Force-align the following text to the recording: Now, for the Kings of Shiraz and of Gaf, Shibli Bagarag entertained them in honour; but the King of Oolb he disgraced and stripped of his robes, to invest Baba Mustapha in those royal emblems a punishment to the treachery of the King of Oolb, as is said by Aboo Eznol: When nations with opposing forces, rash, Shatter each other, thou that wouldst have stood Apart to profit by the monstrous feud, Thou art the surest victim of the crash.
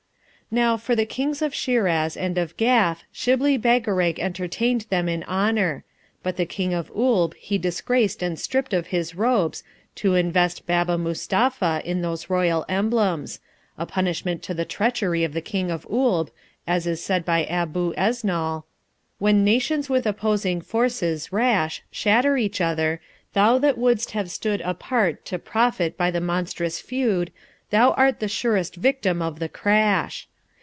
Now, 0.53 0.75
for 0.75 0.97
the 0.97 1.05
Kings 1.05 1.41
of 1.41 1.53
Shiraz 1.55 2.17
and 2.17 2.37
of 2.37 2.57
Gaf, 2.57 3.05
Shibli 3.13 3.55
Bagarag 3.57 4.19
entertained 4.19 4.81
them 4.89 5.07
in 5.07 5.23
honour; 5.23 5.85
but 6.23 6.35
the 6.35 6.45
King 6.45 6.73
of 6.73 6.91
Oolb 6.93 7.35
he 7.35 7.57
disgraced 7.57 8.21
and 8.21 8.37
stripped 8.37 8.73
of 8.73 8.87
his 8.87 9.15
robes, 9.15 9.63
to 9.95 10.15
invest 10.15 10.67
Baba 10.67 10.97
Mustapha 10.97 11.81
in 11.85 12.01
those 12.01 12.29
royal 12.29 12.65
emblems 12.67 13.39
a 13.77 13.85
punishment 13.85 14.43
to 14.43 14.53
the 14.53 14.65
treachery 14.65 15.23
of 15.23 15.31
the 15.31 15.39
King 15.39 15.71
of 15.71 15.87
Oolb, 15.89 16.29
as 16.67 16.85
is 16.85 17.01
said 17.01 17.23
by 17.23 17.45
Aboo 17.45 17.93
Eznol: 17.97 18.63
When 19.19 19.45
nations 19.45 19.89
with 19.89 20.05
opposing 20.05 20.59
forces, 20.59 21.31
rash, 21.31 21.81
Shatter 21.91 22.35
each 22.35 22.59
other, 22.59 22.99
thou 23.31 23.57
that 23.59 23.77
wouldst 23.77 24.11
have 24.11 24.29
stood 24.29 24.59
Apart 24.65 25.23
to 25.27 25.39
profit 25.39 25.97
by 25.97 26.11
the 26.11 26.19
monstrous 26.19 26.81
feud, 26.81 27.31
Thou 27.69 27.91
art 27.91 28.19
the 28.19 28.27
surest 28.27 28.75
victim 28.75 29.21
of 29.21 29.39
the 29.39 29.47
crash. 29.47 30.27